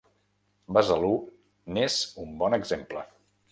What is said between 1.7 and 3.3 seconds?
n’és un bon exemple.